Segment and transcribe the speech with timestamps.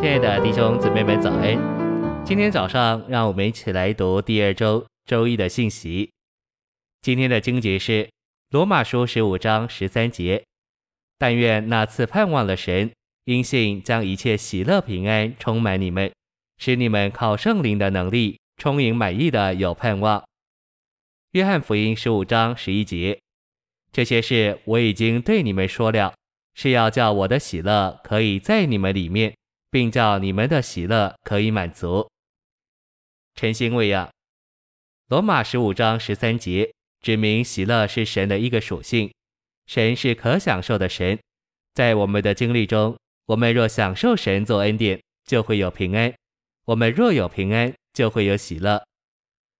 [0.00, 2.24] 亲爱的弟兄姊妹们，早安！
[2.24, 6.10] 今天早上，让我们一起来读第二周周一的信息。
[7.02, 8.08] 今天的经节是
[8.48, 10.42] 罗马书十五章十三节：
[11.18, 12.90] 但愿那赐盼望的神，
[13.26, 16.10] 因信将一切喜乐平安充满你们，
[16.56, 20.24] 使你们靠圣灵的能力充盈满意的有盼望。
[21.32, 23.20] 约翰福音十五章十一节：
[23.92, 26.14] 这些事我已经对你们说了，
[26.54, 29.34] 是要叫我的喜乐可以在你们里面。
[29.70, 32.08] 并叫你们的喜乐可以满足。
[33.34, 34.10] 晨星喂养，
[35.08, 39.12] 罗马十五章十三节指明喜乐是神的一个属性，
[39.66, 41.18] 神是可享受的神。
[41.74, 42.96] 在我们的经历中，
[43.26, 46.10] 我们若享受神做恩典，就会有平安；
[46.64, 48.82] 我们若有平安，就会有喜乐。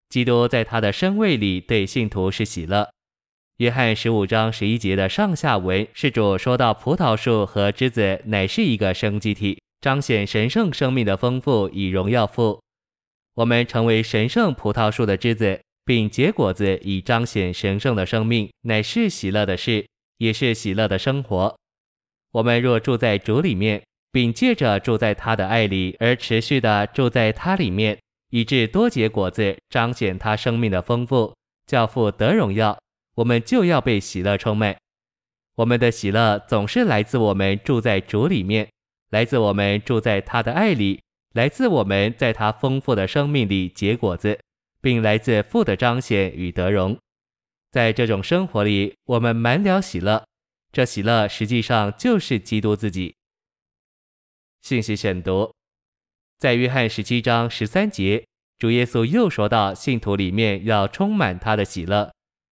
[0.08, 2.90] 基督在他的生位里对信徒是喜乐。
[3.58, 9.62] 约翰十五章十一节的上下文是主说到葡萄树和枝子乃是一个生机体。
[9.80, 12.62] 彰显神圣生命的丰富，以荣耀父。
[13.34, 19.86] 我们成为神圣葡萄树的枝子，并结果子，以彰显神圣的生命，乃是喜乐的事，
[20.18, 21.56] 也是喜乐的生活。
[22.32, 31.34] 我们若住在主里面，并借着住在他的爱里而持续的住在他里面，以致多结果子，彰显他生命的丰富，
[31.66, 32.78] 叫父得荣耀，
[33.14, 34.76] 我们就要被喜乐充满。
[35.54, 38.68] 我们的喜乐总是来自我们住在主里面。
[39.10, 41.02] 来自我们住在他的爱里，
[41.34, 44.40] 来自我们在他丰富的生命里结果子，
[44.80, 46.96] 并来自父的彰显与得荣。
[47.70, 50.24] 在这种生活里，我们满了喜乐，
[50.72, 53.14] 这喜乐实际上就是基督自己。
[54.62, 55.52] 信息选读，
[56.38, 58.24] 在约翰十七章十三节，
[58.58, 62.12] 主耶稣又说到信徒里面要充满他的喜乐。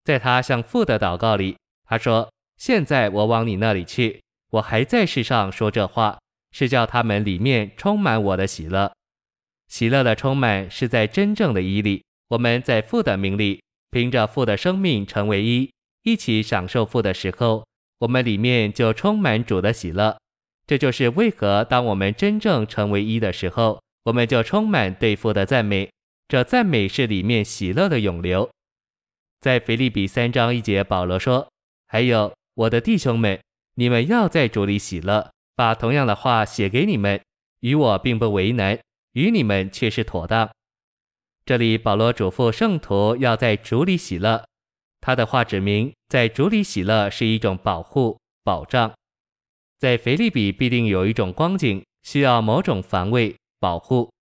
[0.04, 6.18] 在他向父的祷告里，他说：“现在我往你那里去，我还在世上说这话。”
[6.52, 8.92] 是叫他们里面充满我的喜乐，
[9.68, 15.70] 喜乐的充满是在真正的义里，我们在父的名里，凭着父的生命成为一，
[16.02, 17.66] 一起享受父的时候，
[18.00, 20.16] 我们里面就充满主的喜乐。
[20.66, 25.90] 这就是为何当我们真正成为一的时候，我们就充满对父的赞美。
[26.28, 28.48] 这赞美是里面喜乐的涌流。
[29.40, 31.48] 在腓利比三章一节，保罗说
[31.88, 33.40] ：“还有我的弟兄们，
[33.74, 37.20] 你们要在主里喜乐。”把同样的话写给你们，
[37.60, 38.78] 与我并不为难，
[39.12, 40.50] 与你们却是妥当。
[41.44, 44.44] 这里保罗嘱咐圣徒要在主里喜乐，
[45.00, 48.92] 他的话指明在主里喜乐是一种保护保障。
[49.78, 54.12] 在腓立比必定有一种光景需要某种防卫保护，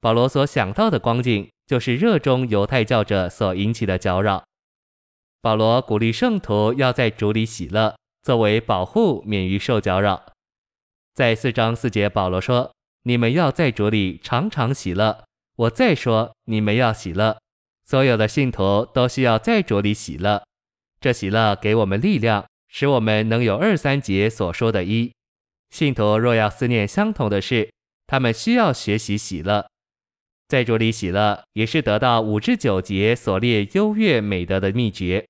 [0.00, 4.42] 保罗所想到的光景就是热衷犹太教者所引起的搅扰。
[5.42, 10.31] 保罗鼓励圣徒要在主里喜乐，作为保护，免于受搅扰。
[11.14, 12.74] 在四章四节，保罗说
[13.04, 15.24] ：“你们要在主里常常喜乐。”
[15.56, 17.36] 我再说：“你们要喜乐。”
[17.84, 20.42] 所有的信徒都需要在主里喜乐。
[21.00, 25.12] 这喜乐给我们力量，使我们能有二三节所说的一。
[25.68, 27.70] 信徒若要思念相同的事，
[28.06, 29.66] 他们需要学习喜乐。
[30.48, 35.26] 在主里喜乐，也是得到五至九节所列优越美德的秘诀。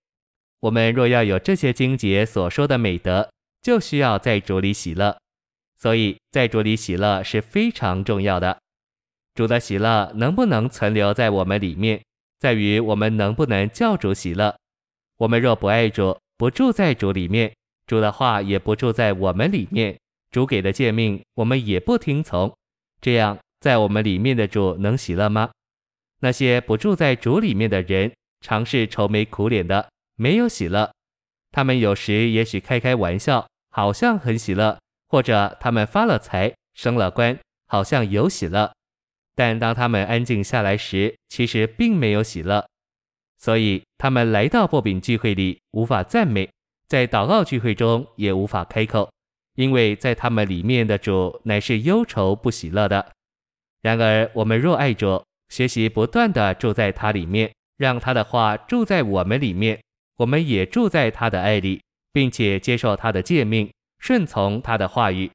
[0.60, 3.28] 我们若要有这些经节所说的美德，
[3.60, 5.16] 就需要在主里喜乐。
[5.82, 8.56] 所以在主里喜乐是非常重要的。
[9.34, 12.00] 主的喜乐能不能存留在我们里面，
[12.38, 14.54] 在于我们能不能叫主喜乐。
[15.16, 17.52] 我们若不爱主，不住在主里面，
[17.84, 19.98] 主的话也不住在我们里面，
[20.30, 22.54] 主给的诫命我们也不听从，
[23.00, 25.50] 这样在我们里面的主能喜乐吗？
[26.20, 30.92] 那些不住在主里面的人，常是愁眉苦脸的，没有喜乐。
[31.50, 34.78] 他们有时也许开开玩笑，好像很喜乐。
[35.12, 38.72] 或者他们发了财、升了官，好像有喜乐，
[39.34, 42.66] 但当他们安静下来时，其实并没有喜乐。
[43.36, 46.48] 所以他们来到薄饼聚会里无法赞美，
[46.88, 49.12] 在祷告聚会中也无法开口，
[49.56, 53.12] 因为在他们里面的主乃是忧愁不喜乐的。
[53.82, 59.78] 然而我们若爱主，学习不断地住在他里面，让他的话住在我们里面，
[60.16, 61.82] 我们也住在他的爱里，
[62.14, 63.70] 并且接受他的诫命。
[64.02, 65.30] 顺从他的话语，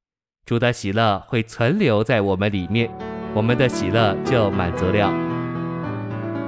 [0.46, 2.92] 主的喜乐会存留在我们里面，
[3.34, 5.10] 我们的喜乐就满足了。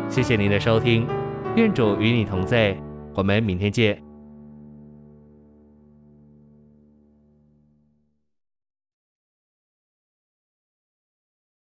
[0.09, 1.07] 谢谢您的收听，
[1.55, 2.77] 愿主与你同在，
[3.15, 4.08] 我们明天见。